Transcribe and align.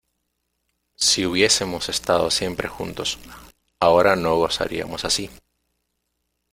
si 0.95 1.27
hubiésemos 1.27 1.87
estado 1.87 2.31
siempre 2.31 2.67
juntos, 2.67 3.19
ahora 3.79 4.15
no 4.15 4.35
gozaríamos 4.35 5.05
así. 5.05 5.29